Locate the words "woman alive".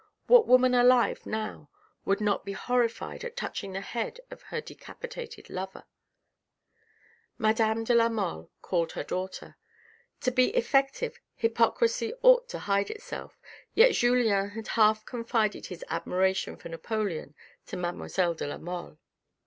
0.47-1.27